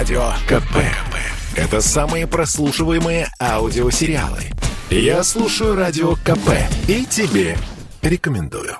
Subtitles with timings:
[0.00, 0.76] Радио КП.
[1.56, 4.44] Это самые прослушиваемые аудиосериалы.
[4.88, 6.52] Я слушаю Радио КП
[6.88, 7.58] и тебе
[8.00, 8.78] рекомендую.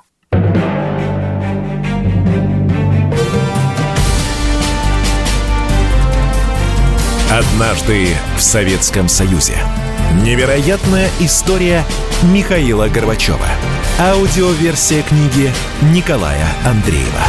[7.31, 9.59] Однажды в Советском Союзе.
[10.23, 11.85] Невероятная история
[12.33, 13.47] Михаила Горбачева.
[13.99, 15.53] Аудиоверсия книги
[15.93, 17.25] Николая Андреева.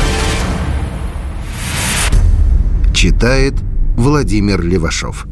[2.94, 3.56] Читает
[4.02, 5.28] Владимир Левашов.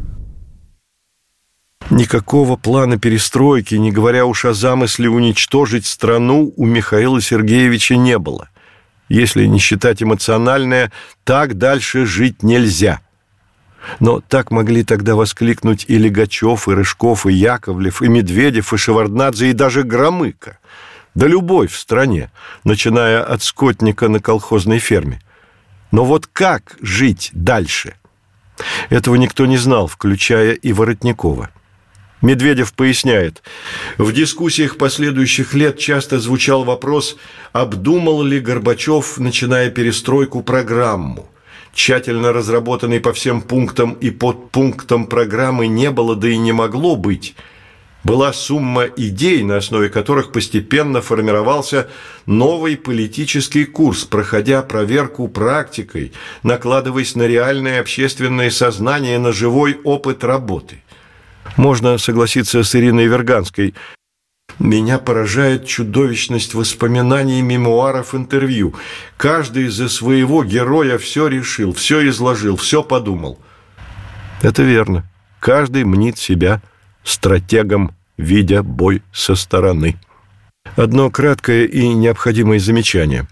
[1.89, 8.49] Никакого плана перестройки, не говоря уж о замысле уничтожить страну, у Михаила Сергеевича не было.
[9.07, 10.91] Если не считать эмоциональное,
[11.23, 13.01] так дальше жить нельзя–
[13.99, 19.49] но так могли тогда воскликнуть и Легачев, и Рыжков, и Яковлев, и Медведев, и Шеварднадзе,
[19.49, 20.59] и даже Громыко.
[21.15, 22.29] Да любой в стране,
[22.65, 25.21] начиная от скотника на колхозной ферме.
[25.91, 27.95] Но вот как жить дальше?
[28.89, 31.49] Этого никто не знал, включая и Воротникова.
[32.21, 33.41] Медведев поясняет,
[33.97, 37.15] в дискуссиях последующих лет часто звучал вопрос,
[37.53, 41.29] обдумал ли Горбачев, начиная перестройку, программу–
[41.73, 47.35] тщательно разработанной по всем пунктам и подпунктам программы не было, да и не могло быть.
[48.03, 51.89] Была сумма идей, на основе которых постепенно формировался
[52.25, 60.81] новый политический курс, проходя проверку практикой, накладываясь на реальное общественное сознание, на живой опыт работы.
[61.57, 63.75] Можно согласиться с Ириной Верганской.
[64.59, 68.75] Меня поражает чудовищность воспоминаний, мемуаров, интервью.
[69.17, 73.39] Каждый за своего героя все решил, все изложил, все подумал.
[74.41, 75.05] Это верно.
[75.39, 76.61] Каждый мнит себя
[77.09, 79.97] стратегом, видя бой со стороны.
[80.75, 83.27] Одно краткое и необходимое замечание.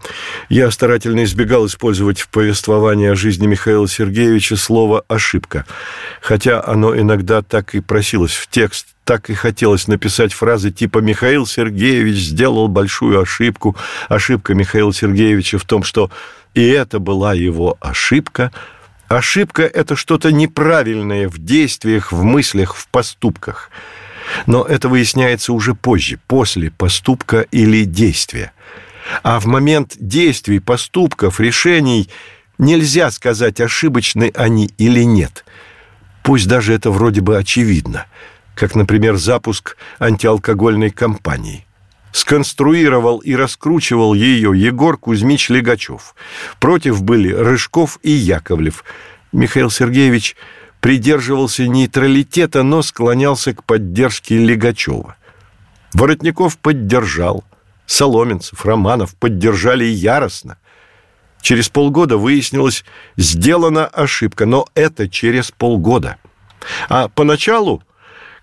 [0.49, 5.65] Я старательно избегал использовать в повествовании о жизни Михаила Сергеевича слово «ошибка»,
[6.21, 11.45] хотя оно иногда так и просилось в текст, так и хотелось написать фразы типа «Михаил
[11.45, 13.75] Сергеевич сделал большую ошибку»,
[14.09, 16.09] ошибка Михаила Сергеевича в том, что
[16.53, 18.51] и это была его ошибка,
[19.07, 23.71] ошибка– это что-то неправильное в действиях, в мыслях, в поступках–
[24.45, 28.51] но это выясняется уже позже, после поступка или действия.
[29.23, 32.09] А в момент действий, поступков, решений
[32.57, 35.45] нельзя сказать, ошибочны они или нет.
[36.23, 38.05] Пусть даже это вроде бы очевидно,
[38.53, 41.65] как, например, запуск антиалкогольной кампании.
[42.11, 46.15] Сконструировал и раскручивал ее Егор Кузьмич Легачев.
[46.59, 48.83] Против были Рыжков и Яковлев.
[49.31, 50.35] Михаил Сергеевич–
[50.79, 55.15] придерживался нейтралитета, но склонялся к поддержке Легачева.
[55.93, 57.43] Воротников поддержал,
[57.85, 60.57] Соломенцев, Романов поддержали яростно.
[61.41, 62.83] Через полгода выяснилось,
[63.15, 66.17] сделана ошибка, но это через полгода.
[66.89, 67.83] А поначалу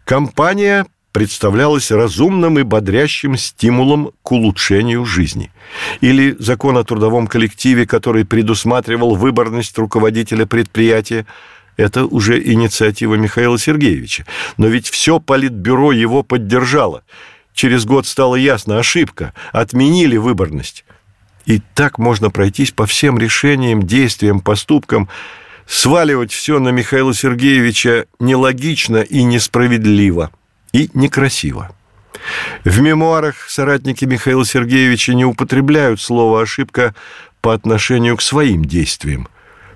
[0.05, 5.53] компания представлялась разумным и бодрящим стимулом к улучшению жизни.
[6.01, 11.25] Или закон о трудовом коллективе, который предусматривал выборность руководителя предприятия–
[11.77, 14.27] это уже инициатива Михаила Сергеевича.
[14.57, 17.05] Но ведь все политбюро его поддержало.
[17.53, 20.85] Через год стало ясно, ошибка, отменили выборность.
[21.47, 25.09] И так можно пройтись по всем решениям, действиям, поступкам,
[25.67, 30.31] сваливать все на Михаила Сергеевича нелогично и несправедливо,
[30.75, 31.71] и некрасиво.
[32.65, 36.95] В мемуарах соратники Михаила Сергеевича не употребляют слово «ошибка»
[37.41, 39.29] по отношению к своим действиям.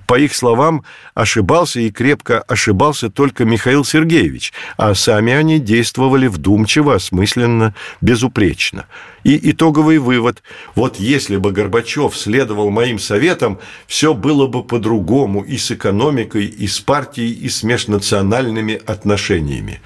[0.07, 6.95] По их словам, ошибался и крепко ошибался только Михаил Сергеевич, а сами они действовали вдумчиво,
[6.95, 8.87] осмысленно, безупречно.
[9.23, 10.43] И итоговый вывод–
[10.75, 16.67] вот если бы Горбачев следовал моим советам, все было бы по-другому и с экономикой, и
[16.67, 19.83] с партией, и с межнациональными отношениями.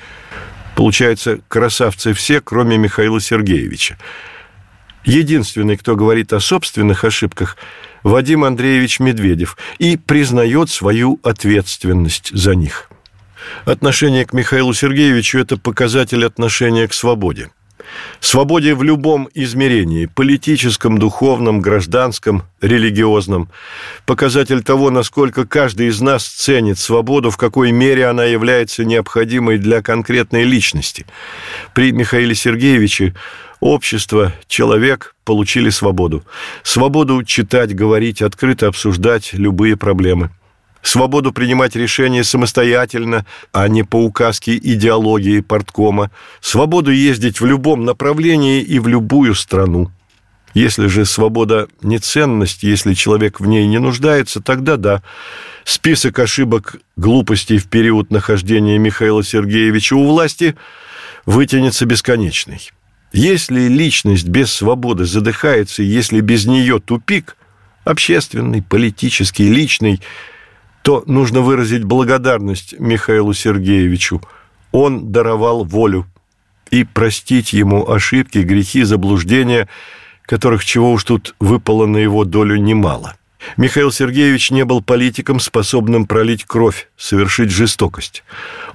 [0.76, 3.98] Получается, красавцы все, кроме Михаила Сергеевича.
[5.04, 7.56] Единственный, кто говорит о собственных ошибках–
[8.02, 12.90] Вадим Андреевич Медведев и признает свою ответственность за них.
[13.64, 17.50] Отношение к Михаилу Сергеевичу– это показатель отношения к свободе.
[18.20, 23.48] Свободе в любом измерении– политическом, духовном, гражданском, религиозном.
[24.06, 29.82] Показатель того, насколько каждый из нас ценит свободу, в какой мере она является необходимой для
[29.82, 31.06] конкретной личности.
[31.74, 33.14] При Михаиле Сергеевиче
[33.62, 36.24] Общество, человек получили свободу.
[36.64, 40.30] Свободу читать, говорить, открыто обсуждать любые проблемы.
[40.82, 46.10] Свободу принимать решения самостоятельно, а не по указке идеологии порткома.
[46.40, 49.90] Свободу ездить в любом направлении и в любую страну.
[50.54, 55.02] Если же свобода не ценность, если человек в ней не нуждается, тогда да.
[55.64, 60.56] Список ошибок, глупостей в период нахождения Михаила Сергеевича у власти
[61.24, 62.70] вытянется бесконечный.
[63.12, 67.36] Если личность без свободы задыхается, если без нее тупик,
[67.84, 70.00] общественный, политический, личный,
[70.82, 74.22] то нужно выразить благодарность Михаилу Сергеевичу.
[74.72, 76.06] Он даровал волю.
[76.70, 79.68] И простить ему ошибки, грехи, заблуждения–
[80.26, 83.16] которых чего уж тут выпало на его долю немало.
[83.56, 88.22] Михаил Сергеевич не был политиком, способным пролить кровь, совершить жестокость.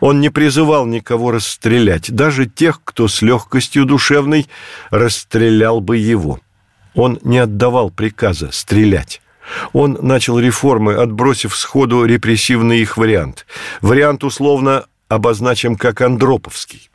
[0.01, 4.47] Он не призывал никого расстрелять, даже тех, кто с легкостью душевной
[4.89, 6.41] расстрелял бы его.
[6.95, 9.21] Он не отдавал приказа стрелять.
[9.73, 13.45] Он начал реформы, отбросив сходу репрессивный их вариант.
[13.81, 16.89] Вариант условно обозначим как Андроповский.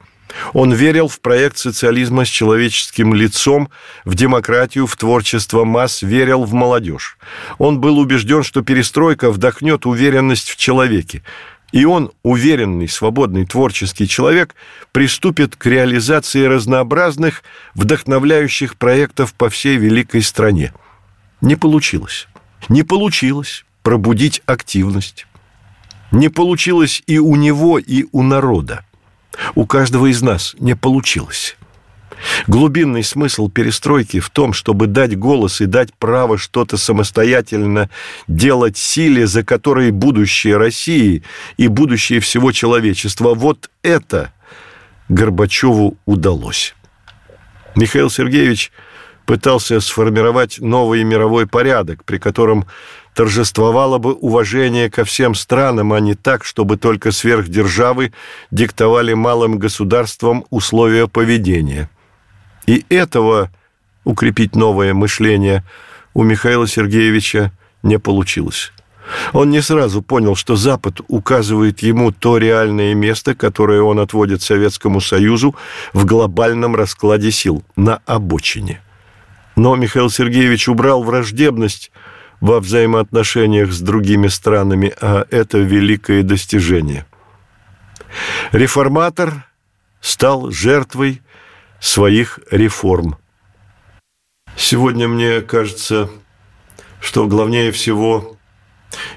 [0.52, 3.68] Он верил в проект социализма с человеческим лицом,
[4.04, 7.18] в демократию, в творчество масс, верил в молодежь.
[7.58, 11.22] Он был убежден, что перестройка вдохнет уверенность в человеке.
[11.72, 14.54] И он, уверенный, свободный, творческий человек,
[14.92, 17.42] приступит к реализации разнообразных,
[17.74, 20.74] вдохновляющих проектов по всей великой стране.
[21.40, 22.28] Не получилось.
[22.68, 25.26] Не получилось пробудить активность.
[26.10, 28.84] Не получилось и у него, и у народа.
[29.54, 31.56] У каждого из нас не получилось.
[32.46, 37.90] Глубинный смысл перестройки в том, чтобы дать голос и дать право что-то самостоятельно
[38.28, 41.22] делать силе, за которой будущее России
[41.56, 43.34] и будущее всего человечества.
[43.34, 44.32] Вот это
[45.08, 46.74] Горбачеву удалось.
[47.74, 48.70] Михаил Сергеевич
[49.26, 52.66] пытался сформировать новый мировой порядок, при котором
[53.14, 58.12] торжествовало бы уважение ко всем странам, а не так, чтобы только сверхдержавы
[58.50, 61.90] диктовали малым государствам условия поведения.
[62.66, 63.50] И этого
[64.04, 65.64] укрепить новое мышление
[66.14, 67.52] у Михаила Сергеевича
[67.82, 68.72] не получилось.
[69.32, 75.00] Он не сразу понял, что Запад указывает ему то реальное место, которое он отводит Советскому
[75.00, 75.56] Союзу
[75.92, 78.80] в глобальном раскладе сил, на обочине.
[79.56, 81.92] Но Михаил Сергеевич убрал враждебность
[82.40, 87.06] во взаимоотношениях с другими странами, а это великое достижение.
[88.50, 89.46] Реформатор
[90.00, 91.22] стал жертвой
[91.80, 93.16] своих реформ.
[94.56, 96.10] Сегодня мне кажется,
[97.00, 98.36] что главнее всего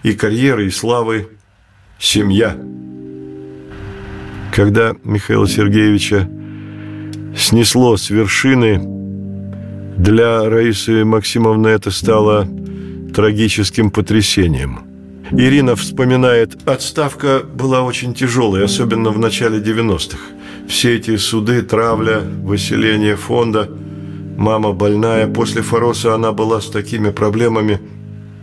[0.03, 1.29] и карьеры, и славы–
[1.99, 2.57] семья.
[4.53, 6.29] Когда Михаила Сергеевича
[7.35, 8.95] снесло с вершины,
[9.97, 12.47] для Раисы Максимовны это стало
[13.13, 14.79] трагическим потрясением.
[15.31, 20.17] Ирина вспоминает, отставка была очень тяжелой, особенно в начале 90-х.
[20.67, 23.69] Все эти суды, травля, выселение фонда,
[24.37, 25.27] мама больная.
[25.27, 27.79] После Фороса она была с такими проблемами.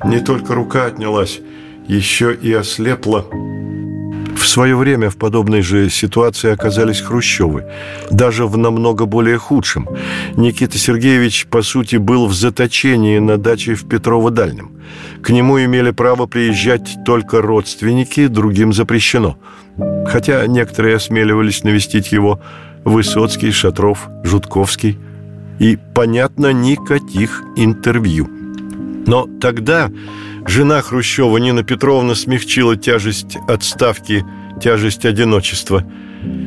[0.04, 1.40] Не только рука отнялась,
[1.86, 3.26] еще и ослепла.
[4.42, 7.64] В свое время в подобной же ситуации оказались Хрущевы,
[8.10, 9.88] даже в намного более худшем.
[10.36, 14.72] Никита Сергеевич, по сути, был в заточении на даче в Петрово-Дальнем.
[15.22, 19.38] К нему имели право приезжать только родственники, другим запрещено.
[20.08, 22.40] Хотя некоторые осмеливались навестить его
[22.84, 24.98] Высоцкий, Шатров, Жутковский.
[25.60, 28.28] И, понятно, никаких интервью.
[29.12, 29.90] Но тогда
[30.46, 34.24] Жена Хрущева Нина Петровна смягчила тяжесть отставки,
[34.58, 35.84] тяжесть одиночества.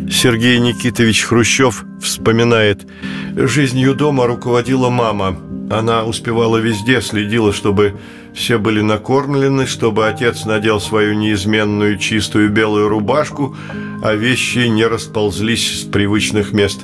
[0.10, 2.88] Сергей Никитович Хрущев вспоминает,
[3.36, 5.38] «Жизнью дома руководила мама.
[5.70, 8.00] Она успевала везде, следила, чтобы
[8.34, 13.56] все были накормлены, чтобы отец надел свою неизменную чистую белую рубашку,
[14.02, 16.80] а вещи не расползлись с привычных мест».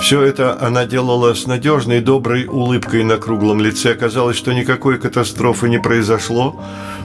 [0.00, 3.94] Все это она делала с надежной, доброй улыбкой на круглом лице.
[3.94, 6.60] Казалось, что никакой катастрофы не произошло.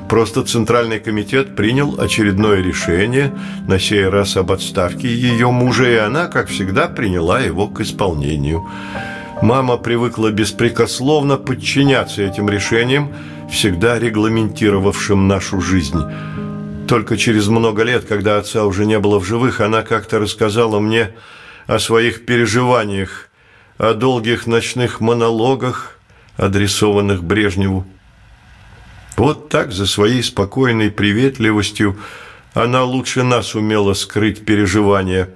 [0.10, 3.32] Просто Центральный комитет принял очередное решение,
[3.68, 8.68] на сей раз об отставке ее мужа, и она, как всегда, приняла его к исполнению.
[9.42, 13.14] Мама привыкла беспрекословно подчиняться этим решениям,
[13.50, 16.02] всегда регламентировавшим нашу жизнь.
[16.88, 21.12] Только через много лет, когда отца уже не было в живых, она как-то рассказала мне
[21.70, 23.30] о своих переживаниях,
[23.78, 26.00] о долгих ночных монологах,
[26.36, 27.86] адресованных Брежневу.
[29.18, 32.00] Вот так, за своей спокойной приветливостью,
[32.56, 35.30] она лучше нас умела скрыть переживания.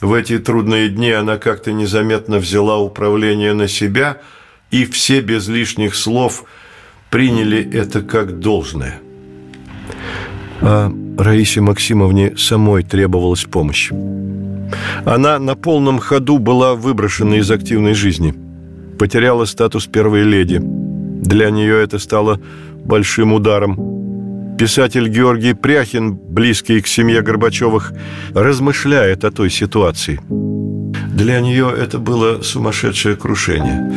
[0.00, 4.18] В эти трудные дни она как-то незаметно взяла управление на себя,
[4.70, 6.44] и все без лишних слов
[7.10, 9.00] приняли это как должное.
[10.60, 13.90] А Раисе Максимовне самой требовалась помощь.
[15.04, 18.34] Она на полном ходу была выброшена из активной жизни.
[18.98, 20.60] потеряла статус первой леди.
[20.62, 22.40] Для нее это стало
[22.84, 23.76] большим ударом.
[24.58, 27.92] Писатель Георгий Пряхин, близкий к семье Горбачевых,
[28.32, 30.20] размышляет о той ситуации.
[31.12, 33.92] Для нее это было сумасшедшее крушение.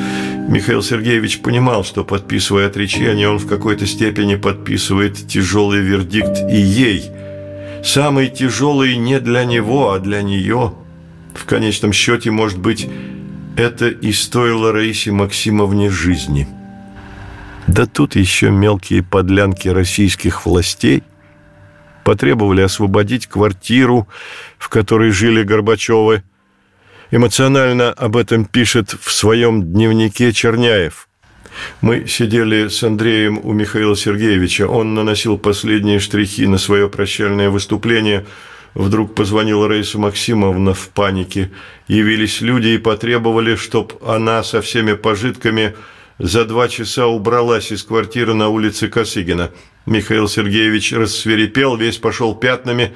[0.48, 7.12] Михаил Сергеевич понимал, что, подписывая отречение, он в какой-то степени подписывает тяжелый вердикт и ей.
[7.84, 10.74] Самый тяжелый не для него, а для нее.
[11.34, 12.88] В конечном счете, может быть,
[13.58, 16.48] это и стоило Раисе Максимовне жизни.
[17.68, 21.04] Да тут еще мелкие подлянки российских властей
[22.04, 24.08] потребовали освободить квартиру,
[24.60, 26.24] в которой жили Горбачевы.
[27.16, 31.08] Эмоционально об этом пишет в своем дневнике Черняев.
[31.80, 34.68] Мы сидели с Андреем у Михаила Сергеевича.
[34.68, 38.26] Он наносил последние штрихи на свое прощальное выступление–
[38.74, 41.50] Вдруг позвонила Раиса Максимовна в панике.
[41.88, 45.78] Явились люди и потребовали, чтоб она со всеми пожитками
[46.20, 49.52] за два часа убралась из квартиры на улице Косыгина.
[49.86, 52.92] Михаил Сергеевич рассверепел, весь пошел пятнами,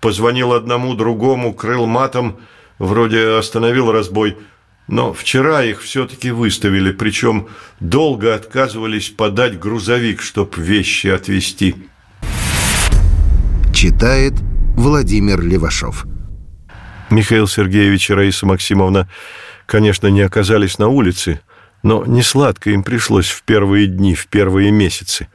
[0.00, 2.38] позвонил одному, другому, крыл матом,
[2.78, 4.36] вроде остановил разбой.
[4.86, 7.48] Но вчера их все-таки выставили, причем
[7.80, 11.74] долго отказывались подать грузовик, чтоб вещи отвезти.
[13.72, 14.34] Читает
[14.76, 16.06] Владимир Левашов.
[17.10, 19.08] Михаил Сергеевич и Раиса Максимовна,
[19.66, 21.40] конечно, не оказались на улице,
[21.82, 25.28] но не сладко им пришлось в первые дни, в первые месяцы.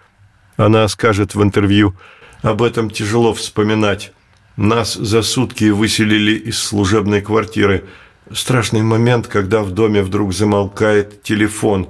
[0.58, 1.96] Она скажет в интервью,
[2.42, 4.12] об этом тяжело вспоминать.
[4.60, 7.86] Нас за сутки выселили из служебной квартиры.
[8.34, 11.88] Страшный момент, когда в доме вдруг замолкает телефон.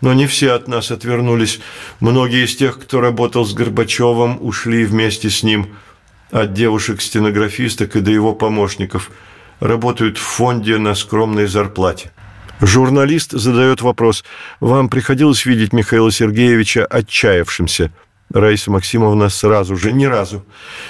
[0.00, 1.60] Но не все от нас отвернулись.
[2.00, 5.68] Многие из тех, кто работал с Горбачевым, ушли вместе с ним–
[6.30, 9.10] от девушек-стенографисток и до его помощников.
[9.60, 12.10] Работают в фонде на скромной зарплате.
[12.60, 14.24] Журналист задает вопрос.
[14.58, 17.92] «Вам приходилось видеть Михаила Сергеевича отчаявшимся?»
[18.32, 20.44] Раиса Максимовна сразу же, ни разу.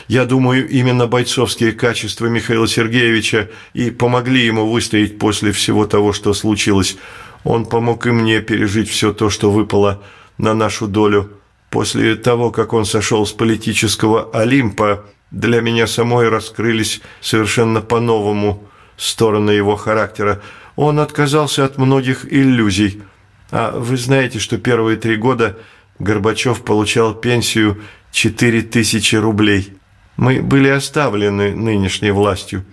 [0.09, 6.35] Я думаю, именно бойцовские качества Михаила Сергеевича и помогли ему выстоять после всего того, что
[6.35, 6.97] случилось.
[7.45, 10.03] Он помог и мне пережить все то, что выпало
[10.37, 11.33] на нашу долю.
[11.71, 18.67] После того, как он сошел с политического Олимпа, для меня самой раскрылись совершенно по-новому
[18.97, 20.43] стороны его характера.
[20.75, 23.03] Он отказался от многих иллюзий.
[23.51, 25.59] А вы знаете, что первые три года
[25.99, 29.73] Горбачев получал пенсию 4000 рублей.
[30.17, 32.65] Мы были оставлены нынешней властью.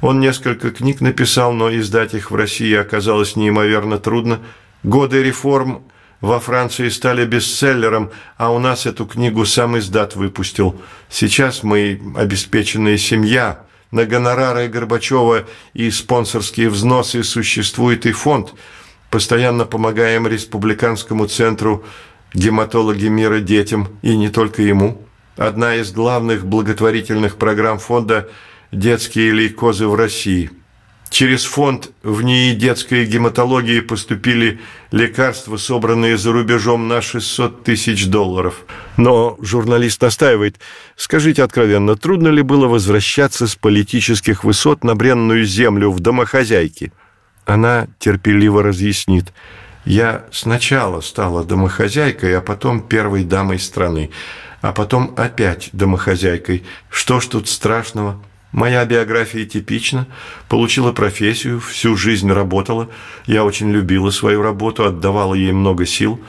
[0.00, 4.40] Он несколько книг написал, но издать их в России оказалось неимоверно трудно.
[4.82, 5.82] Годы реформ
[6.20, 10.80] во Франции стали бестселлером, а у нас эту книгу сам издат выпустил.
[11.08, 13.64] Сейчас мы обеспеченная семья.
[13.90, 18.54] На гонорары Горбачева и спонсорские взносы существует и фонд.
[19.10, 21.84] Постоянно помогаем республиканскому центру
[22.34, 25.02] гематологи мира детям, и не только ему.
[25.36, 28.28] Одна из главных благотворительных программ фонда
[28.70, 30.50] «Детские лейкозы в России».
[31.12, 34.60] Через фонд в НИИ детской гематологии поступили
[34.92, 38.64] лекарства, собранные за рубежом на 600 тысяч долларов.
[38.96, 40.58] Но журналист настаивает,
[40.96, 46.92] скажите откровенно, трудно ли было возвращаться с политических высот на бренную землю в домохозяйке?
[47.44, 49.34] Она терпеливо разъяснит.
[49.84, 54.10] Я сначала стала домохозяйкой, а потом первой дамой страны,
[54.60, 56.64] а потом опять домохозяйкой.
[56.88, 58.22] Что ж тут страшного?
[58.52, 60.06] Моя биография типична.
[60.48, 62.88] Получила профессию, всю жизнь работала.
[63.26, 66.20] Я очень любила свою работу, отдавала ей много сил.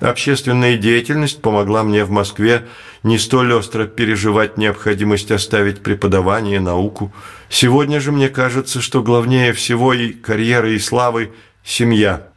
[0.00, 2.66] Общественная деятельность помогла мне в Москве
[3.02, 7.12] не столь остро переживать необходимость оставить преподавание, науку.
[7.48, 11.32] Сегодня же мне кажется, что главнее всего и карьеры, и славы–
[11.64, 12.31] семья.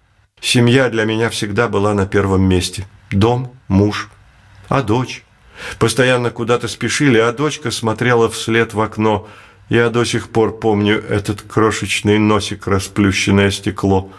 [0.55, 2.85] Семья для меня всегда была на первом месте.
[3.11, 4.09] Дом, муж,
[4.69, 5.23] а дочь.
[5.79, 9.27] Постоянно куда-то спешили, а дочка смотрела вслед в окно.
[9.69, 14.11] Я до сих пор помню этот крошечный носик, расплющенное стекло.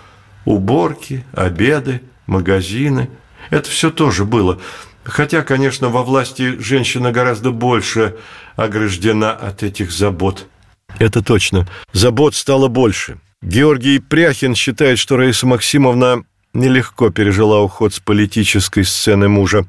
[0.45, 3.09] Уборки, обеды, магазины.
[3.51, 4.61] Это все тоже было.
[5.05, 8.17] Хотя, конечно, во власти женщина гораздо больше
[8.57, 10.49] ограждена от этих забот.
[10.99, 11.69] Это точно.
[11.93, 13.21] Забот стало больше.
[13.43, 16.25] Георгий Пряхин считает, что Раиса Максимовна
[16.55, 19.67] нелегко пережила уход с политической сцены мужа.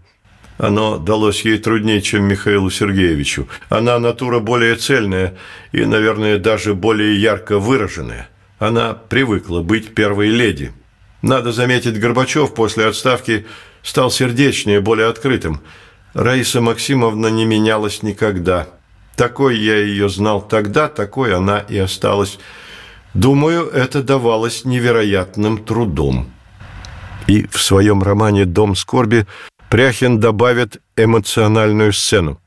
[0.58, 3.48] Оно далось ей труднее, чем Михаилу Сергеевичу.
[3.70, 5.38] Она натура более цельная
[5.72, 8.30] и, наверное, даже более ярко выраженная.
[8.58, 10.72] Она привыкла быть первой леди.
[11.22, 13.46] Надо заметить, Горбачев после отставки
[13.84, 15.62] стал сердечнее, более открытым.
[16.14, 18.68] Раиса Максимовна не менялась никогда.
[19.16, 22.40] Такой я ее знал тогда, такой она и осталась.
[23.18, 26.30] Думаю, это давалось невероятным трудом.
[27.26, 29.26] И в своем романе «Дом скорби»
[29.72, 32.40] Пряхин добавит эмоциональную сцену.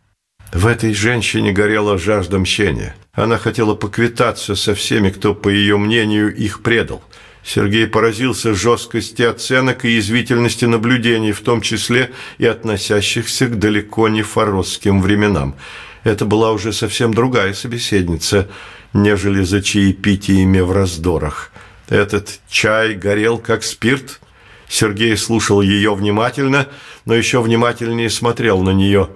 [0.53, 2.95] В этой женщине горела жажда мщения.
[3.13, 7.03] Она хотела поквитаться со всеми, кто, по ее мнению, их предал.
[7.43, 14.23] Сергей поразился жесткости оценок и язвительности наблюдений, в том числе и относящихся к далеко не
[14.23, 15.57] форосским временам.
[16.05, 18.49] Это была уже совсем другая собеседница,
[18.93, 21.53] нежели за чаепитиями в раздорах.
[21.89, 24.21] Этот чай горел как спирт.
[24.69, 26.69] Сергей слушал ее внимательно,
[27.05, 29.11] но еще внимательнее смотрел на нее.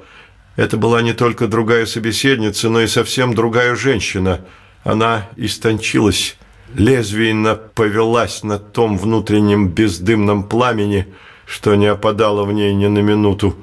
[0.57, 4.40] Это была не только другая собеседница, но и совсем другая женщина.
[4.83, 6.37] Она истончилась,
[6.75, 11.07] лезвийно повелась на том внутреннем бездымном пламени,
[11.47, 13.57] что не опадало в ней ни на минуту.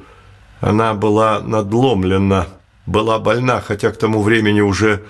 [0.60, 2.48] Она была надломлена,
[2.86, 5.02] была больна, хотя к тому времени уже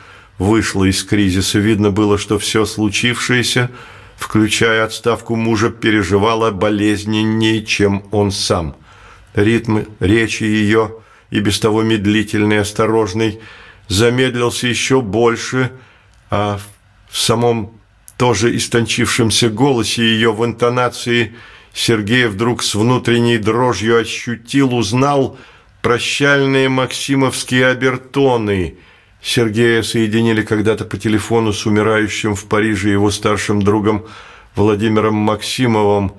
[0.41, 1.59] вышла из кризиса.
[1.59, 3.69] Видно было, что все случившееся,
[4.17, 8.75] включая отставку мужа, переживала болезненнее, чем он сам.
[9.35, 10.95] Ритм речи ее,
[11.29, 13.39] и без того медлительный осторожный,
[13.87, 15.71] замедлился еще больше,
[16.31, 16.59] а
[17.07, 17.73] в самом
[18.17, 21.35] тоже истончившемся голосе ее в интонации
[21.71, 25.37] Сергей вдруг с внутренней дрожью ощутил, узнал
[25.83, 28.77] прощальные максимовские обертоны.
[29.21, 34.05] Сергея соединили когда-то по телефону с умирающим в Париже его старшим другом
[34.55, 36.13] Владимиром Максимовым,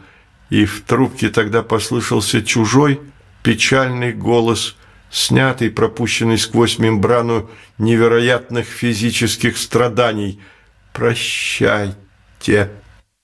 [0.51, 3.01] и в трубке тогда послышался чужой
[3.43, 4.77] печальный голос,
[5.11, 10.41] снятый, пропущенный сквозь мембрану невероятных физических страданий–
[10.93, 12.71] «Прощайте».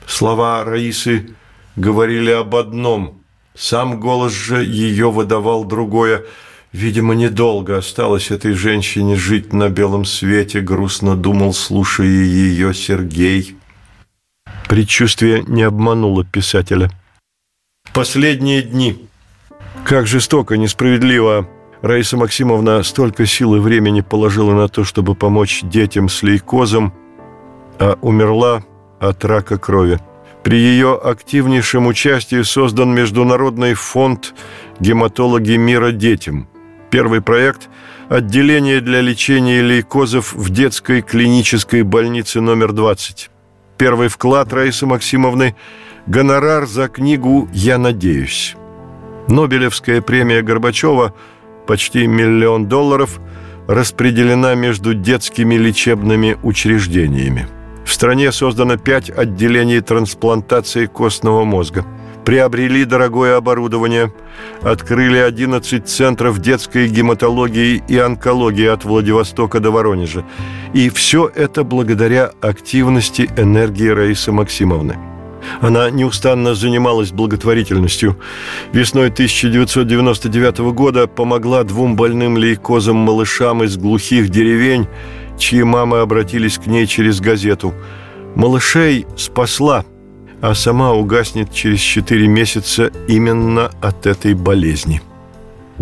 [0.06, 1.34] Слова Раисы
[1.76, 3.22] говорили об одном.
[3.54, 6.24] Сам голос же ее выдавал другое.
[6.72, 13.56] Видимо, недолго осталось этой женщине жить на белом свете, грустно думал, слушая ее Сергей.
[14.68, 16.90] Предчувствие не обмануло писателя.
[17.94, 19.08] Последние дни.
[19.84, 21.48] Как жестоко, несправедливо
[21.80, 26.92] Раиса Максимовна столько сил и времени положила на то, чтобы помочь детям с лейкозом,
[27.78, 28.62] а умерла
[29.00, 29.98] от рака крови.
[30.42, 34.34] При ее активнейшем участии создан Международный фонд
[34.80, 36.48] «Гематологи мира детям».
[36.90, 37.68] Первый проект–
[38.08, 43.30] отделение для лечения лейкозов в детской клинической больнице номер 20.
[43.76, 45.54] Первый вклад Раисы Максимовны–
[46.06, 48.56] гонорар за книгу «Я надеюсь».
[49.28, 51.14] Нобелевская премия Горбачева–
[51.66, 53.20] почти миллион долларов–
[53.68, 57.46] распределена между детскими лечебными учреждениями.
[57.84, 61.84] В стране создано пять отделений трансплантации костного мозга.
[62.28, 64.12] Приобрели дорогое оборудование,
[64.60, 70.26] открыли 11 центров детской гематологии и онкологии от Владивостока до Воронежа.
[70.74, 74.98] И все это благодаря активности энергии Раисы Максимовны.
[75.62, 78.18] Она неустанно занималась благотворительностью.
[78.74, 84.86] Весной 1999 года помогла двум больным лейкозом малышам из глухих деревень
[85.38, 87.72] чьи мамы обратились к ней через газету.
[88.34, 89.86] Малышей спасла,
[90.40, 95.02] а сама угаснет через четыре месяца именно от этой болезни.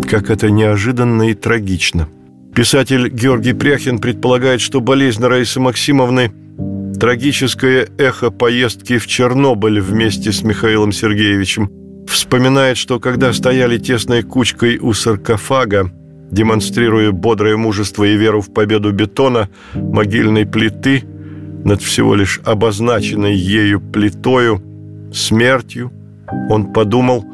[0.09, 2.07] Как это неожиданно и трагично.
[2.55, 6.31] Писатель Георгий Пряхин предполагает, что болезнь Раисы Максимовны–
[6.99, 11.69] трагическое эхо поездки в Чернобыль вместе с Михаилом Сергеевичем.
[12.07, 15.91] Вспоминает, что когда стояли тесной кучкой у саркофага,
[16.31, 21.03] демонстрируя бодрое мужество и веру в победу бетона, могильной плиты
[21.63, 24.61] над всего лишь обозначенной ею плитою,
[25.13, 25.91] смертью,
[26.49, 27.25] он подумал,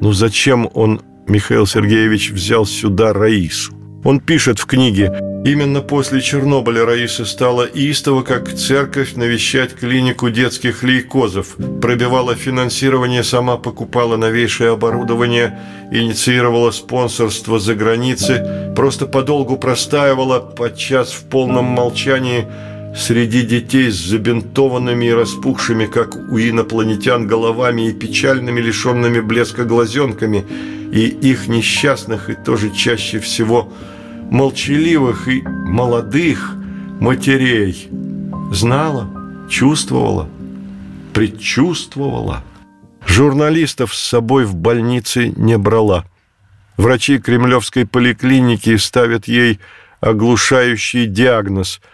[0.00, 3.72] ну зачем он, Михаил Сергеевич, взял сюда Раису?
[4.04, 5.12] Он пишет в книге
[5.44, 13.56] Именно после Чернобыля Раиса стала истово, как церковь, навещать клинику детских лейкозов, пробивала финансирование, сама
[13.56, 15.58] покупала новейшее оборудование,
[15.90, 22.46] инициировала спонсорство за границы, просто подолгу простаивала, подчас в полном молчании,
[22.94, 30.44] среди детей с забинтованными и распухшими, как у инопланетян, головами и печальными, лишенными блеска глазенками,
[30.92, 33.72] и их несчастных, и тоже чаще всего–
[34.30, 36.54] молчаливых и молодых
[37.00, 37.88] матерей.
[38.50, 39.10] Знала,
[39.48, 40.26] чувствовала,
[41.12, 42.42] предчувствовала.
[43.06, 46.06] Журналистов с собой в больнице не брала.
[46.78, 49.60] Врачи кремлевской поликлиники ставят ей
[50.00, 51.80] оглушающий диагноз–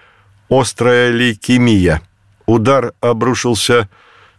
[0.48, 2.02] острая лейкемия.
[2.46, 3.88] Удар обрушился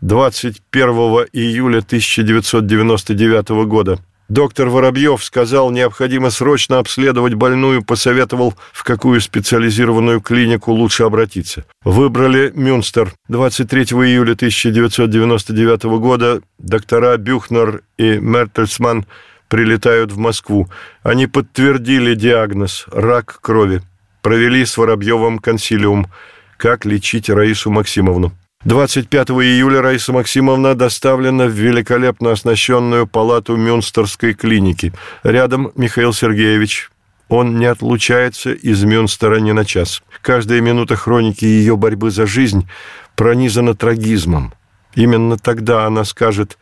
[0.01, 0.89] 21
[1.33, 3.99] июля 1999 года.
[4.29, 11.65] Доктор Воробьев сказал, необходимо срочно обследовать больную, посоветовал, в какую специализированную клинику лучше обратиться.
[11.83, 13.11] Выбрали Мюнстер.
[13.27, 19.07] 23 июля 1999 года доктора Бюхнер и Мертельсман
[19.47, 20.69] прилетают в Москву.
[21.01, 23.81] Они подтвердили диагноз– рак крови.
[24.21, 26.07] Провели с Воробьевым консилиум.
[26.57, 28.33] Как лечить Раису Максимовну.
[28.65, 34.91] 25 июля Раиса Максимовна доставлена в великолепно оснащенную палату Мюнстерской клиники.
[35.23, 36.89] Рядом Михаил Сергеевич.
[37.29, 40.03] Он не отлучается из Мюнстера ни на час.
[40.21, 42.67] Каждая минута хроники ее борьбы за жизнь
[43.15, 44.53] пронизана трагизмом.
[44.95, 46.57] Именно тогда она скажет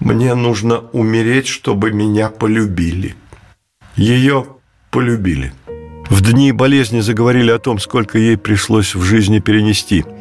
[0.00, 3.14] «Мне нужно умереть, чтобы меня полюбили».
[3.96, 4.46] Ее
[4.90, 5.52] полюбили.
[6.10, 10.04] В дни болезни заговорили о том, сколько ей пришлось в жизни перенести–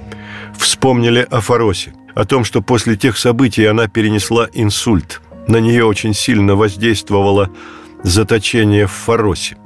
[0.58, 5.22] вспомнили о Фаросе, о том, что после тех событий она перенесла инсульт.
[5.48, 7.50] На нее очень сильно воздействовало
[8.04, 9.58] заточение в Фаросе.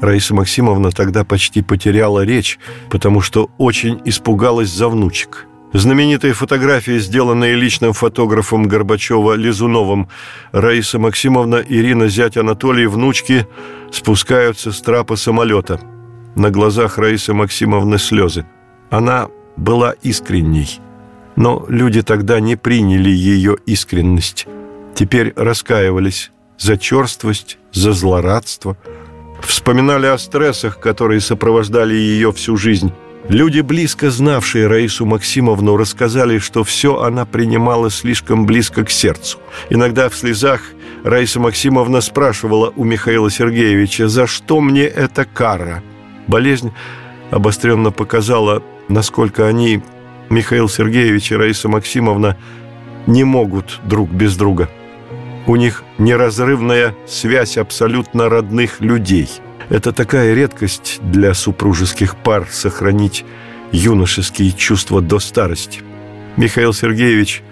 [0.00, 5.46] Раиса Максимовна тогда почти потеряла речь, потому что очень испугалась за внучек.
[5.72, 10.08] Знаменитые фотографии, сделанные личным фотографом Горбачева Лизуновым,
[10.50, 13.46] Раиса Максимовна, Ирина, зять Анатолий, внучки
[13.92, 15.80] спускаются с трапа самолета.
[16.34, 18.46] На глазах Раисы Максимовны слезы.
[18.90, 20.80] Она была искренней.
[21.36, 24.46] Но люди тогда не приняли ее искренность.
[24.94, 28.76] Теперь раскаивались за черствость, за злорадство.
[29.40, 32.92] Вспоминали о стрессах, которые сопровождали ее всю жизнь.
[33.30, 39.38] Люди, близко знавшие Раису Максимовну, рассказали, что все она принимала слишком близко к сердцу.
[39.70, 40.60] Иногда в слезах
[41.04, 45.80] Раиса Максимовна спрашивала у Михаила Сергеевича, «За что мне эта кара?»
[46.26, 46.72] Болезнь
[47.30, 49.80] обостренно показала насколько они,
[50.28, 52.36] Михаил Сергеевич и Раиса Максимовна,
[53.06, 54.68] не могут друг без друга.
[55.46, 59.28] У них неразрывная связь абсолютно родных людей.
[59.68, 63.24] Это такая редкость для супружеских пар сохранить
[63.72, 65.80] юношеские чувства до старости.
[66.36, 67.42] Михаил Сергеевич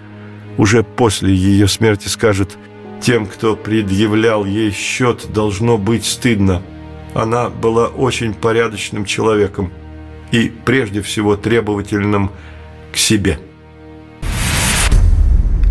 [0.57, 2.59] уже после ее смерти скажет,
[3.01, 6.63] тем, кто предъявлял ей счет, должно быть стыдно.
[7.15, 9.73] Она была очень порядочным человеком
[10.33, 12.31] и прежде всего требовательным
[12.93, 13.39] к себе.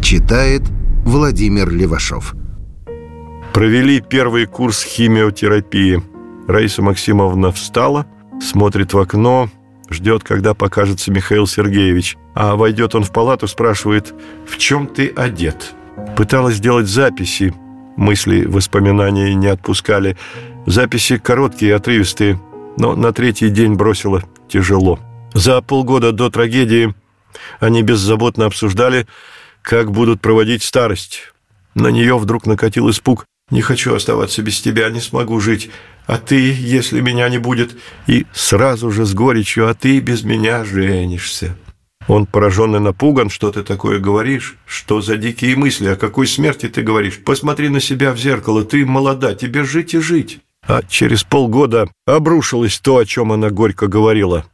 [0.02, 0.62] Читает
[1.04, 2.34] Владимир Левашов.
[3.54, 6.02] Провели первый курс химиотерапии.
[6.48, 8.08] Раиса Максимовна встала,
[8.42, 9.50] смотрит в окно,
[9.90, 12.18] ждет, когда покажется Михаил Сергеевич.
[12.34, 14.14] А войдет он в палату, спрашивает,
[14.48, 15.74] в чем ты одет?
[16.16, 17.54] Пыталась сделать записи,
[17.98, 20.18] мысли, воспоминания не отпускали.
[20.66, 22.40] Записи короткие, отрывистые,
[22.78, 25.00] но на третий день бросила тяжело.
[25.34, 26.94] За полгода до трагедии
[27.60, 29.08] они беззаботно обсуждали,
[29.62, 31.34] как будут проводить старость.
[31.76, 33.26] На нее вдруг накатил испуг.
[33.50, 35.70] «Не хочу оставаться без тебя, не смогу жить.
[36.08, 40.65] А ты, если меня не будет...» И сразу же с горечью «А ты без меня
[40.65, 41.56] женишься».
[42.08, 46.70] Он поражен и напуган, что ты такое говоришь, что за дикие мысли, о какой смерти
[46.70, 47.20] ты говоришь.
[47.24, 50.39] Посмотри на себя в зеркало, ты молода, тебе жить и жить.
[50.65, 54.46] А через полгода обрушилось то, о чем она горько говорила.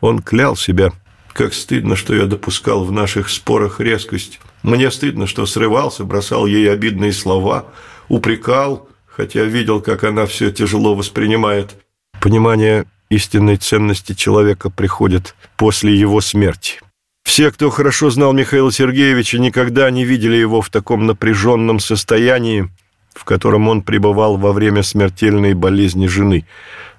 [0.00, 0.92] Он клял себя.
[1.32, 4.40] Как стыдно, что я допускал в наших спорах резкость.
[4.62, 7.66] Мне стыдно, что срывался, бросал ей обидные слова,
[8.08, 8.88] упрекал,
[9.20, 11.76] хотя видел, как она все тяжело воспринимает.
[12.22, 16.80] Понимание истинной ценности человека приходит после его смерти.
[17.22, 22.70] Все, кто хорошо знал Михаила Сергеевича, никогда не видели его в таком напряженном состоянии,
[23.14, 26.46] в котором он пребывал во время смертельной болезни жены.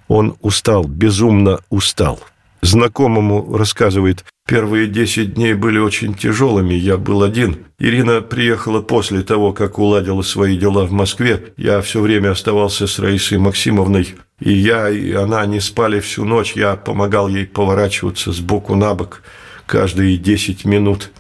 [0.08, 2.20] Он устал, безумно устал.
[2.62, 7.66] Знакомому рассказывает, первые десять дней были очень тяжелыми, я был один.
[7.80, 11.54] Ирина приехала после того, как уладила свои дела в Москве.
[11.58, 16.54] Я все время оставался с Раисой Максимовной, и я, и она не спали всю ночь.
[16.56, 19.24] Я помогал ей поворачиваться с боку на бок
[19.66, 21.12] каждые десять минут.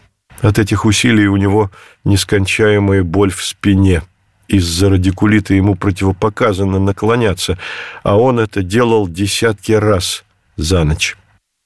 [0.41, 1.71] От этих усилий у него
[2.03, 4.03] нескончаемая боль в спине–
[4.51, 7.57] из-за радикулита ему противопоказано наклоняться,
[8.03, 10.25] а он это делал десятки раз
[10.57, 11.15] за ночь.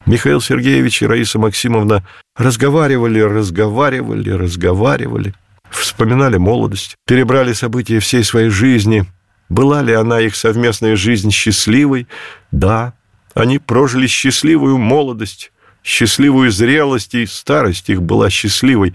[0.06, 5.34] Михаил Сергеевич и Раиса Максимовна разговаривали, разговаривали, разговаривали,
[5.72, 9.06] вспоминали молодость, перебрали события всей своей жизни.
[9.50, 12.08] Была ли она их совместная жизнь счастливой?
[12.52, 12.94] Да,
[13.34, 15.52] они прожили счастливую молодость,
[15.84, 18.94] счастливую зрелость, и старость их была счастливой.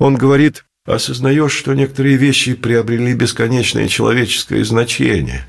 [0.00, 5.46] Он говорит, осознаешь, что некоторые вещи приобрели бесконечное человеческое значение.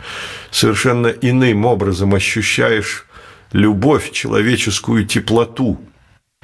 [0.51, 3.07] Совершенно иным образом ощущаешь
[3.51, 5.79] любовь, человеческую теплоту.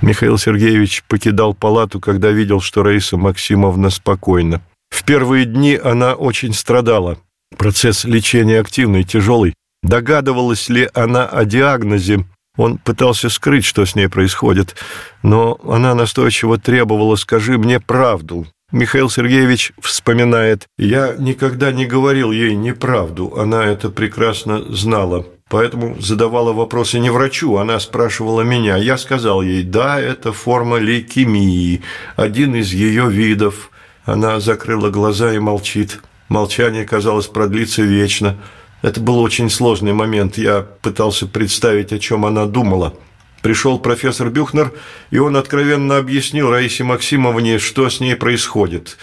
[0.02, 4.62] Михаил Сергеевич покидал палату, когда видел, что Раиса Максимовна спокойна.
[4.89, 7.18] В первые дни она очень страдала.
[7.58, 9.54] Процесс лечения активный, тяжелый.
[9.84, 12.26] Догадывалась ли она о диагнозе?
[12.58, 14.76] Он пытался скрыть, что с ней происходит,
[15.24, 18.48] но она настойчиво требовала «скажи мне правду».
[18.72, 25.26] Михаил Сергеевич вспоминает, «Я никогда не говорил ей неправду, она это прекрасно знала».
[25.47, 28.77] Поэтому задавала вопросы не врачу, она спрашивала меня.
[28.77, 31.84] Я сказал ей, да, это форма лейкемии,
[32.15, 33.69] один из ее видов.
[34.05, 35.99] Она закрыла глаза и молчит.
[36.29, 38.38] Молчание, казалось, продлится вечно.
[38.81, 40.39] Это был очень сложный момент.
[40.39, 42.95] Я пытался представить, о чем она думала.
[43.43, 44.73] Пришел профессор Бюхнер,
[45.12, 48.97] и он откровенно объяснил Раисе Максимовне, что с ней происходит.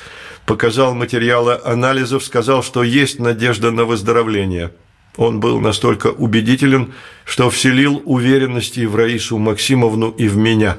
[0.44, 4.72] Показал материалы анализов, сказал, что есть надежда на выздоровление.
[5.16, 6.92] Он был настолько убедителен,
[7.24, 10.76] что вселил уверенности в Раису Максимовну и в меня.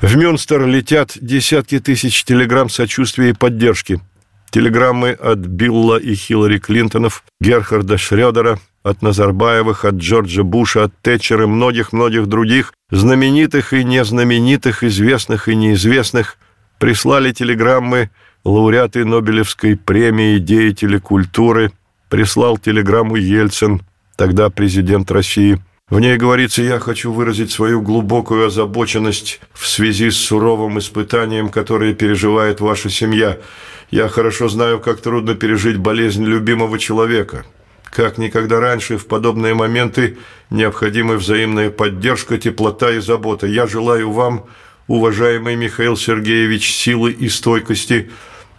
[0.00, 4.00] В Мюнстер летят десятки тысяч телеграмм сочувствия и поддержки–
[4.50, 11.44] Телеграммы от Билла и Хиллари Клинтонов, Герхарда Шредера, от Назарбаевых, от Джорджа Буша, от Тэтчера
[11.44, 16.38] и многих-многих других, знаменитых и незнаменитых, известных и неизвестных,
[16.78, 18.10] прислали телеграммы
[18.44, 21.72] лауреаты Нобелевской премии, деятели культуры,
[22.08, 23.82] прислал телеграмму Ельцин,
[24.16, 25.60] тогда президент России.
[25.88, 31.94] В ней говорится, я хочу выразить свою глубокую озабоченность в связи с суровым испытанием, которое
[31.94, 33.38] переживает ваша семья–
[33.90, 37.46] я хорошо знаю, как трудно пережить болезнь любимого человека.
[37.84, 40.18] Как никогда раньше в подобные моменты
[40.50, 43.46] необходимы взаимная поддержка, теплота и забота.
[43.46, 44.46] Я желаю вам,
[44.88, 48.10] уважаемый Михаил Сергеевич, силы и стойкости,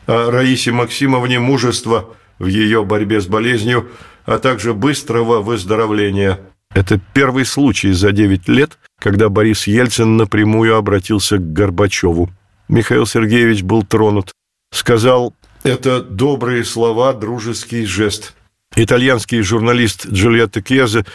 [0.07, 3.89] а Раисе Максимовне мужества в ее борьбе с болезнью,
[4.25, 6.39] а также быстрого выздоровления.
[6.73, 12.29] Это первый случай за 9 лет, когда Борис Ельцин напрямую обратился к Горбачеву.
[12.67, 14.31] Михаил Сергеевич был тронут
[14.71, 18.33] сказал «это добрые слова, дружеский жест».
[18.75, 21.05] Итальянский журналист Джульетта Кьезе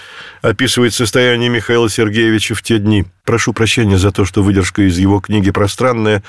[0.40, 3.04] описывает состояние Михаила Сергеевича в те дни.
[3.24, 6.22] Прошу прощения за то, что выдержка из его книги пространная,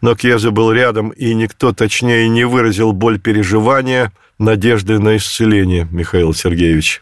[0.00, 6.34] но Кьезе был рядом, и никто точнее не выразил боль переживания, надежды на исцеление Михаила
[6.34, 7.00] Сергеевича.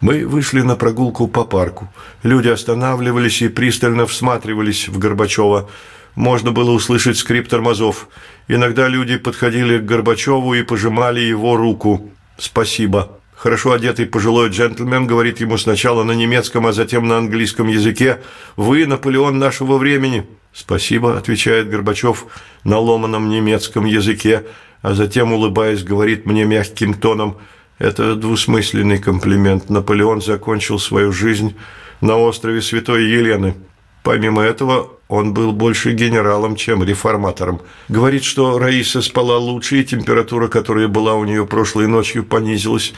[0.00, 1.88] Мы вышли на прогулку по парку.
[2.22, 5.68] Люди останавливались и пристально всматривались в Горбачева.
[6.14, 8.08] Можно было услышать скрип тормозов.
[8.46, 12.10] Иногда люди подходили к Горбачеву и пожимали его руку.
[12.38, 13.18] «Спасибо».
[13.34, 18.20] Хорошо одетый пожилой джентльмен говорит ему сначала на немецком, а затем на английском языке
[18.56, 20.26] «Вы Наполеон нашего времени».
[20.54, 22.26] «Спасибо»,– отвечает Горбачев
[22.64, 24.44] на ломаном немецком языке,
[24.86, 27.38] а затем, улыбаясь, говорит мне мягким тоном
[27.80, 29.68] «Это двусмысленный комплимент.
[29.68, 31.56] Наполеон закончил свою жизнь
[32.00, 33.56] на острове Святой Елены».
[34.04, 37.62] Помимо этого, он был больше генералом, чем реформатором.
[37.88, 42.94] Говорит, что Раиса спала лучше, и температура, которая была у нее прошлой ночью, понизилась,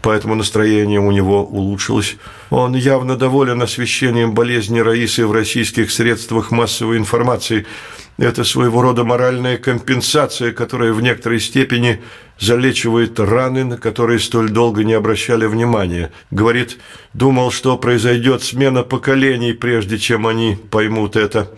[0.00, 2.18] поэтому настроение у него улучшилось.
[2.50, 7.66] Он явно доволен освещением болезни Раисы в российских средствах массовой информации–
[8.18, 12.02] это своего рода моральная компенсация, которая в некоторой степени
[12.38, 16.12] залечивает раны, на которые столь долго не обращали внимания.
[16.30, 16.78] Говорит,
[17.14, 21.50] думал, что произойдет смена поколений, прежде чем они поймут это.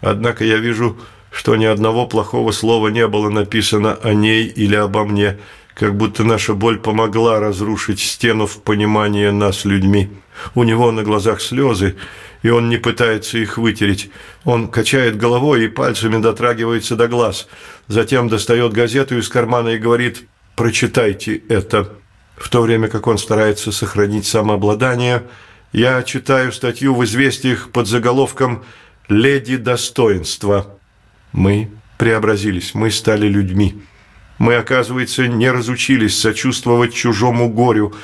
[0.00, 0.96] Однако я вижу,
[1.30, 5.38] что ни одного плохого слова не было написано о ней или обо мне,
[5.76, 10.08] как будто наша боль помогла разрушить стену в понимании нас людьми.
[10.54, 11.96] У него на глазах слезы,
[12.42, 14.10] и он не пытается их вытереть.
[14.44, 17.46] Он качает головой и пальцами дотрагивается до глаз.
[17.88, 21.92] Затем достает газету из кармана и говорит «Прочитайте это».
[22.38, 25.24] В то время как он старается сохранить самообладание,
[25.72, 28.64] я читаю статью в «Известиях» под заголовком
[29.08, 30.78] «Леди достоинства».
[31.32, 33.82] Мы преобразились, мы стали людьми.
[34.38, 37.94] Мы, оказывается, не разучились сочувствовать чужому горю,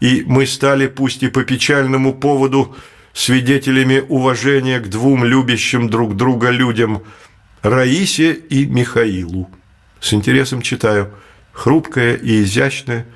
[0.00, 2.76] и мы стали, пусть и по печальному поводу,
[3.12, 7.02] свидетелями уважения к двум любящим друг друга людям–
[7.62, 9.50] Раисе и Михаилу.
[10.00, 11.12] С интересом читаю.
[11.52, 13.06] Хрупкая и изящная,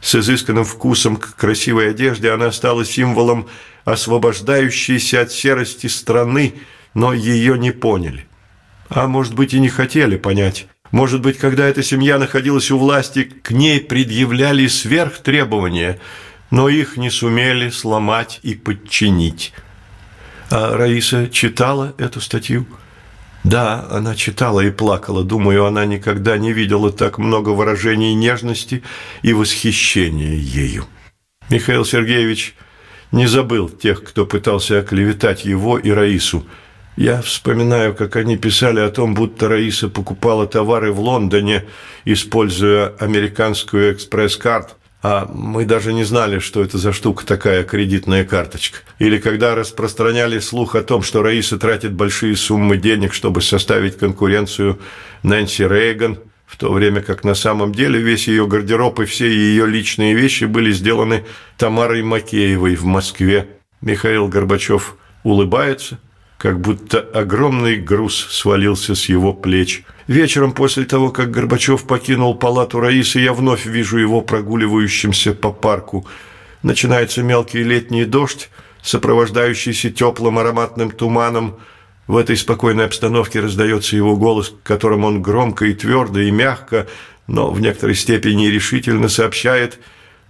[0.00, 3.46] с изысканным вкусом к красивой одежде, она стала символом
[3.84, 6.54] освобождающейся от серости страны,
[6.94, 8.26] но ее не поняли.
[8.88, 10.66] А может быть и не хотели понять.
[10.90, 15.98] Может быть, когда эта семья находилась у власти, к ней предъявляли сверхтребования–
[16.50, 19.52] но их не сумели сломать и подчинить.
[20.50, 22.66] А Раиса читала эту статью?
[23.44, 25.22] Да, она читала и плакала.
[25.22, 28.82] Думаю, она никогда не видела так много выражений нежности
[29.22, 30.86] и восхищения ею.
[31.48, 32.54] Михаил Сергеевич
[33.12, 36.44] не забыл тех, кто пытался оклеветать его и Раису.
[37.00, 41.64] Я вспоминаю, как они писали о том, будто Раиса покупала товары в Лондоне,
[42.04, 48.80] используя американскую экспресс-карт, а мы даже не знали, что это за штука такая кредитная карточка.
[48.98, 54.78] Или когда распространяли слух о том, что Раиса тратит большие суммы денег, чтобы составить конкуренцию
[55.22, 59.66] Нэнси Рейган, в то время как на самом деле весь ее гардероб и все ее
[59.66, 61.24] личные вещи были сделаны
[61.56, 63.48] Тамарой Макеевой в Москве.
[63.80, 65.98] Михаил Горбачев улыбается–
[66.40, 69.84] как будто огромный груз свалился с его плеч.
[70.06, 76.06] Вечером после того, как Горбачев покинул палату Раисы, я вновь вижу его прогуливающимся по парку.
[76.62, 78.48] Начинается мелкий летний дождь,
[78.80, 81.58] сопровождающийся теплым ароматным туманом.
[82.06, 86.86] В этой спокойной обстановке раздается его голос, которым он громко и твердо и мягко,
[87.26, 89.78] но в некоторой степени решительно сообщает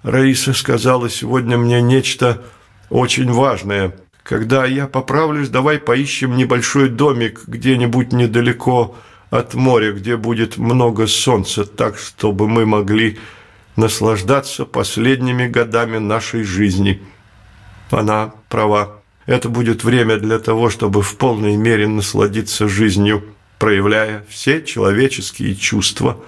[0.02, 2.42] «Раиса сказала сегодня мне нечто
[2.88, 3.94] очень важное».
[4.22, 8.96] Когда я поправлюсь, давай поищем небольшой домик где-нибудь недалеко
[9.30, 13.18] от моря, где будет много солнца, так, чтобы мы могли
[13.76, 17.02] наслаждаться последними годами нашей жизни.
[17.90, 19.00] Она права.
[19.26, 23.24] Это будет время для того, чтобы в полной мере насладиться жизнью,
[23.58, 26.18] проявляя все человеческие чувства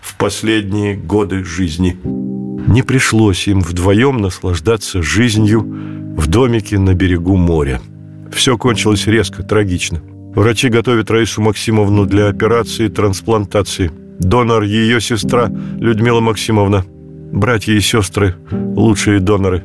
[0.00, 1.98] в последние годы жизни.
[2.04, 7.80] Не пришлось им вдвоем наслаждаться жизнью в домике на берегу моря.
[8.32, 10.00] Все кончилось резко, трагично.
[10.34, 13.90] Врачи готовят Раису Максимовну для операции трансплантации.
[14.18, 16.84] Донор– ее сестра Людмила Максимовна.
[17.32, 19.64] Братья и сестры– лучшие доноры.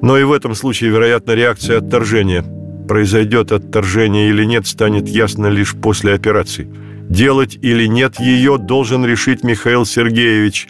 [0.00, 2.44] Но и в этом случае, вероятно, реакция отторжения.
[2.88, 6.68] Произойдет отторжение или нет, станет ясно лишь после операции.
[7.08, 10.68] Делать или нет ее должен решить Михаил Сергеевич.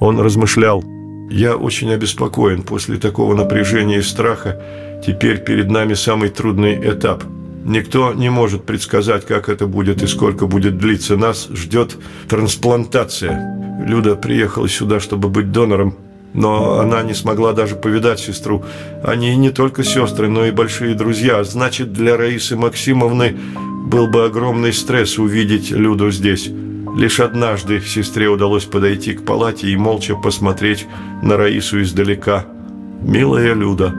[0.00, 0.84] Он размышлял–
[1.32, 4.60] я очень обеспокоен после такого напряжения и страха.
[5.04, 7.24] Теперь перед нами самый трудный этап.
[7.64, 11.16] Никто не может предсказать, как это будет и сколько будет длиться.
[11.16, 11.96] Нас ждет
[12.28, 13.58] трансплантация.
[13.86, 15.96] Люда приехала сюда, чтобы быть донором,
[16.34, 18.64] но она не смогла даже повидать сестру.
[19.02, 21.42] Они не только сестры, но и большие друзья.
[21.44, 23.36] Значит, для Раисы Максимовны
[23.86, 26.50] был бы огромный стресс увидеть Люду здесь.
[26.94, 30.86] Лишь однажды сестре удалось подойти к палате и молча посмотреть
[31.22, 32.44] на Раису издалека.
[33.00, 33.94] «Милая Люда».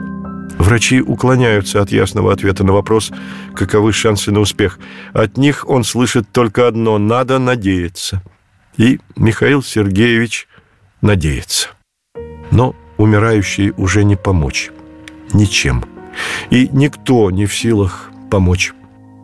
[0.58, 3.10] Врачи уклоняются от ясного ответа на вопрос,
[3.54, 4.78] каковы шансы на успех.
[5.12, 8.22] От них он слышит только одно– надо надеяться.
[8.76, 10.46] И Михаил Сергеевич
[11.02, 11.70] надеется.
[12.52, 14.70] Но умирающий уже не помочь.
[15.32, 15.84] Ничем.
[16.50, 18.72] И никто не в силах помочь.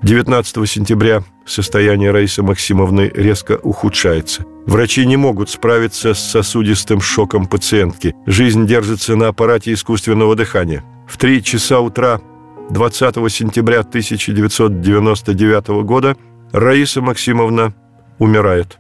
[0.03, 4.45] 19 сентября состояние Раисы Максимовны резко ухудшается.
[4.67, 8.15] Врачи не могут справиться с сосудистым шоком пациентки.
[8.27, 10.85] Жизнь держится на аппарате искусственного дыхания.
[11.09, 12.21] В 3 часа утра
[12.71, 16.17] 20 сентября 1999 года
[16.53, 17.75] Раиса Максимовна
[18.19, 18.79] умирает.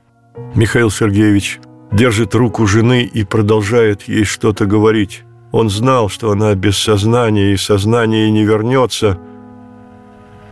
[0.54, 1.60] Михаил Сергеевич
[1.92, 5.24] держит руку жены и продолжает ей что-то говорить.
[5.52, 9.18] Он знал, что она без сознания и сознание не вернется,